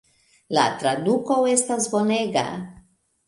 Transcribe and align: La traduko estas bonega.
La 0.57 0.63
traduko 0.83 1.37
estas 1.53 1.87
bonega. 1.97 2.47